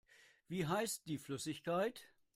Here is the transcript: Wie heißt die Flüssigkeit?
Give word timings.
Wie 0.47 0.65
heißt 0.65 1.05
die 1.07 1.19
Flüssigkeit? 1.19 2.01